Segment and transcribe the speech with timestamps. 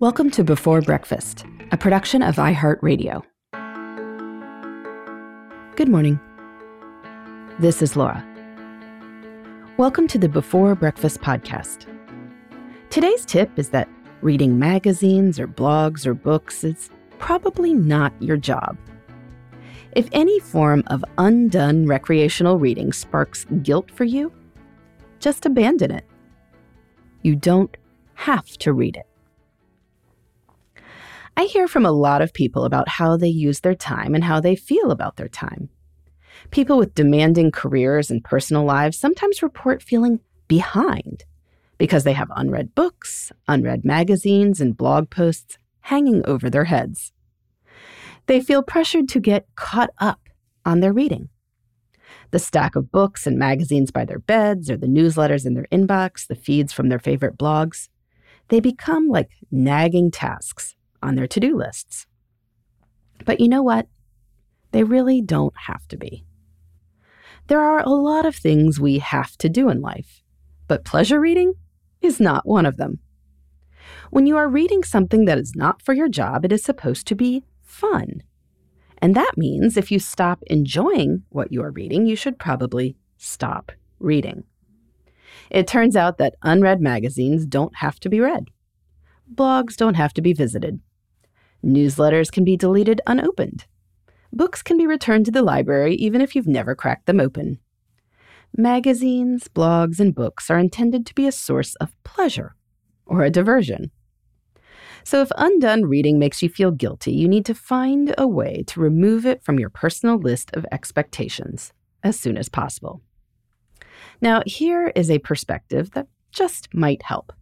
[0.00, 3.22] Welcome to Before Breakfast, a production of iHeartRadio.
[5.76, 6.18] Good morning.
[7.58, 8.24] This is Laura.
[9.76, 11.84] Welcome to the Before Breakfast podcast.
[12.88, 13.90] Today's tip is that
[14.22, 18.78] reading magazines or blogs or books is probably not your job.
[19.92, 24.32] If any form of undone recreational reading sparks guilt for you,
[25.18, 26.06] just abandon it.
[27.20, 27.76] You don't
[28.14, 29.09] have to read it.
[31.40, 34.40] I hear from a lot of people about how they use their time and how
[34.40, 35.70] they feel about their time.
[36.50, 41.24] People with demanding careers and personal lives sometimes report feeling behind
[41.78, 47.10] because they have unread books, unread magazines, and blog posts hanging over their heads.
[48.26, 50.28] They feel pressured to get caught up
[50.66, 51.30] on their reading.
[52.32, 56.26] The stack of books and magazines by their beds, or the newsletters in their inbox,
[56.26, 57.88] the feeds from their favorite blogs,
[58.48, 62.06] they become like nagging tasks on their to do lists.
[63.24, 63.86] But you know what?
[64.72, 66.24] They really don't have to be.
[67.48, 70.22] There are a lot of things we have to do in life,
[70.68, 71.54] but pleasure reading
[72.00, 73.00] is not one of them.
[74.10, 77.14] When you are reading something that is not for your job, it is supposed to
[77.14, 78.22] be fun.
[78.98, 83.72] And that means if you stop enjoying what you are reading, you should probably stop
[83.98, 84.44] reading.
[85.50, 88.50] It turns out that unread magazines don't have to be read.
[89.34, 90.80] Blogs don't have to be visited.
[91.64, 93.66] Newsletters can be deleted unopened.
[94.32, 97.58] Books can be returned to the library even if you've never cracked them open.
[98.56, 102.54] Magazines, blogs, and books are intended to be a source of pleasure
[103.06, 103.90] or a diversion.
[105.04, 108.80] So, if undone reading makes you feel guilty, you need to find a way to
[108.80, 111.72] remove it from your personal list of expectations
[112.02, 113.00] as soon as possible.
[114.20, 117.32] Now, here is a perspective that just might help.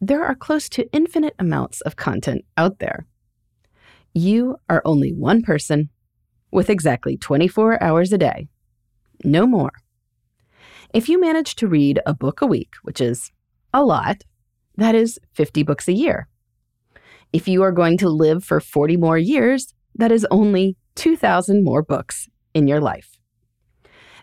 [0.00, 3.06] There are close to infinite amounts of content out there.
[4.14, 5.88] You are only one person
[6.50, 8.48] with exactly 24 hours a day,
[9.24, 9.72] no more.
[10.92, 13.32] If you manage to read a book a week, which is
[13.72, 14.24] a lot,
[14.76, 16.28] that is 50 books a year.
[17.32, 21.82] If you are going to live for 40 more years, that is only 2,000 more
[21.82, 23.16] books in your life.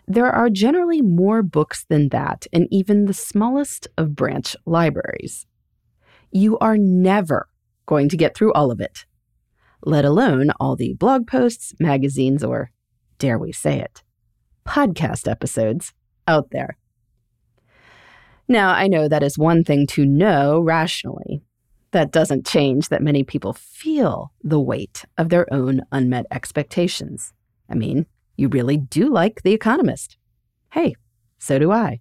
[0.06, 5.46] There are generally more books than that in even the smallest of branch libraries.
[6.30, 7.48] You are never
[7.86, 9.04] going to get through all of it
[9.84, 12.70] let alone all the blog posts, magazines, or,
[13.18, 14.02] dare we say it,
[14.66, 15.92] podcast episodes
[16.26, 16.76] out there.
[18.48, 21.42] Now, I know that is one thing to know rationally.
[21.92, 27.32] That doesn't change that many people feel the weight of their own unmet expectations.
[27.68, 30.16] I mean, you really do like The Economist.
[30.72, 30.94] Hey,
[31.38, 32.00] so do I.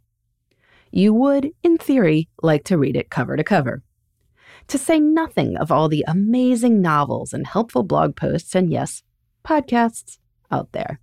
[0.92, 3.84] You would, in theory, like to read it cover to cover
[4.70, 9.04] to say nothing of all the amazing novels and helpful blog posts and, yes,
[9.44, 10.18] podcasts
[10.52, 11.00] out there.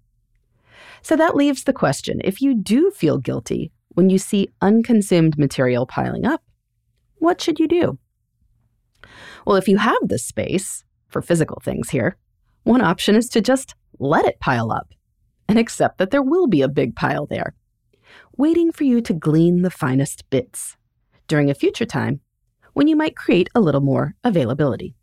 [1.02, 5.86] So that leaves the question if you do feel guilty when you see unconsumed material
[5.86, 6.42] piling up,
[7.16, 7.98] what should you do?
[9.46, 12.16] Well, if you have the space for physical things here,
[12.64, 14.92] one option is to just let it pile up
[15.48, 17.54] and accept that there will be a big pile there,
[18.36, 20.76] waiting for you to glean the finest bits.
[21.28, 22.20] During a future time,
[22.76, 24.94] when you might create a little more availability.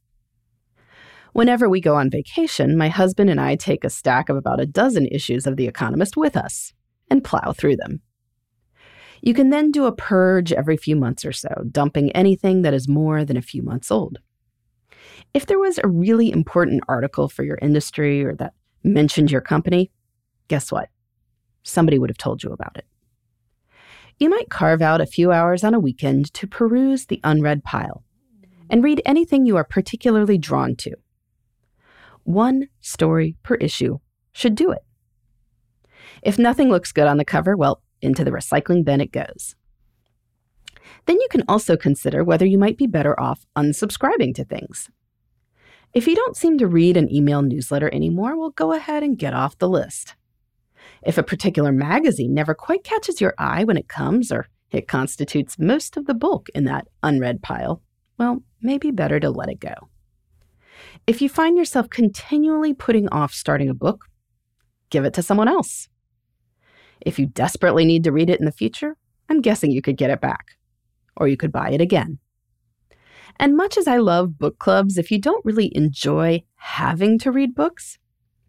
[1.32, 4.68] Whenever we go on vacation, my husband and I take a stack of about a
[4.68, 6.72] dozen issues of The Economist with us
[7.10, 8.02] and plow through them.
[9.24, 12.88] You can then do a purge every few months or so, dumping anything that is
[12.88, 14.20] more than a few months old.
[15.34, 18.54] If there was a really important article for your industry or that
[18.84, 19.90] mentioned your company,
[20.48, 20.90] guess what?
[21.64, 22.86] Somebody would have told you about it
[24.20, 28.04] you might carve out a few hours on a weekend to peruse the unread pile
[28.70, 30.92] and read anything you are particularly drawn to.
[32.24, 34.00] One story per issue
[34.32, 34.84] should do it.
[36.22, 39.56] If nothing looks good on the cover, well, into the recycling bin it goes.
[41.06, 44.90] Then you can also consider whether you might be better off unsubscribing to things.
[45.94, 49.34] If you don't seem to read an email newsletter anymore, well, go ahead and get
[49.34, 50.16] off the list.
[51.06, 55.60] If a particular magazine never quite catches your eye when it comes, or it constitutes
[55.60, 57.82] most of the bulk in that unread pile,
[58.18, 59.74] well, maybe better to let it go.
[61.06, 64.06] If you find yourself continually putting off starting a book,
[64.90, 65.90] give it to someone else.
[67.02, 68.96] If you desperately need to read it in the future,
[69.30, 70.58] I'm guessing you could get it back,
[71.18, 72.20] or you could buy it again.
[73.40, 77.56] And much as I love book clubs, if you don't really enjoy having to read
[77.56, 77.98] books,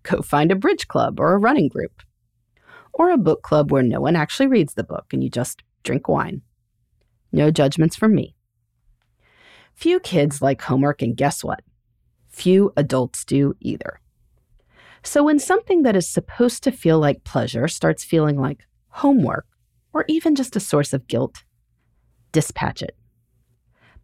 [0.04, 2.02] go find a bridge club or a running group
[2.94, 6.08] or a book club where no one actually reads the book and you just drink
[6.08, 6.42] wine.
[7.32, 8.34] No judgments from me.
[9.74, 11.60] Few kids like homework, and guess what?
[12.28, 14.00] Few adults do either.
[15.02, 19.46] So when something that is supposed to feel like pleasure starts feeling like homework,
[19.92, 21.42] or even just a source of guilt,
[22.32, 22.96] dispatch it.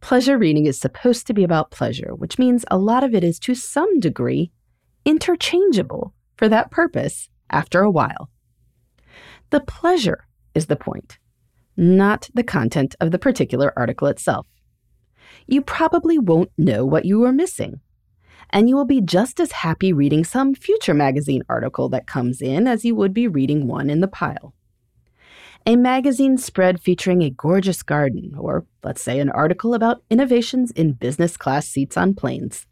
[0.00, 3.38] Pleasure reading is supposed to be about pleasure, which means a lot of it is
[3.40, 4.50] to some degree
[5.04, 8.31] interchangeable for that purpose after a while.
[9.50, 11.19] The pleasure is the point,
[11.76, 14.47] not the content of the particular article itself.
[15.47, 17.81] You probably won't know what you are missing,
[18.50, 22.69] and you will be just as happy reading some future magazine article that comes in
[22.69, 24.55] as you would be reading one in the pile.
[25.67, 30.93] A magazine spread featuring a gorgeous garden, or let's say an article about innovations in
[30.93, 32.67] business class seats on planes.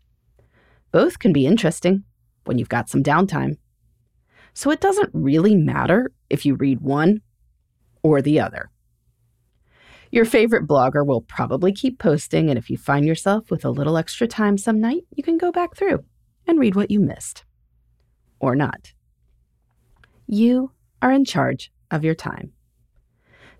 [0.91, 2.05] Both can be interesting
[2.45, 3.59] when you've got some downtime.
[4.58, 7.22] So it doesn't really matter if you read one
[8.02, 8.72] or the other.
[10.10, 13.96] Your favorite blogger will probably keep posting, and if you find yourself with a little
[13.96, 16.02] extra time some night, you can go back through
[16.44, 17.44] and read what you missed.
[18.40, 18.94] Or not.
[20.26, 22.50] You are in charge of your time.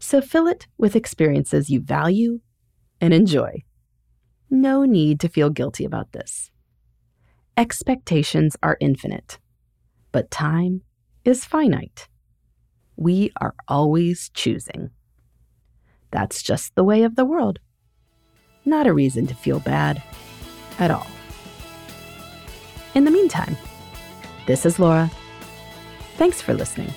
[0.01, 2.41] So fill it with experiences you value
[3.01, 3.63] and enjoy.
[4.51, 6.51] No need to feel guilty about this.
[7.57, 9.39] Expectations are infinite,
[10.11, 10.83] but time
[11.29, 12.09] is finite.
[12.97, 14.91] We are always choosing.
[16.11, 17.59] That's just the way of the world.
[18.65, 20.03] Not a reason to feel bad
[20.79, 21.07] at all.
[22.95, 23.59] In the meantime,
[24.47, 25.11] this is Laura.
[26.17, 26.93] Thanks for listening.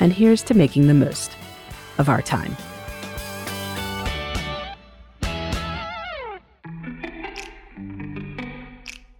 [0.00, 1.30] And here's to making the most
[1.98, 2.56] of our time.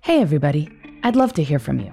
[0.00, 0.68] Hey, everybody.
[1.04, 1.92] I'd love to hear from you.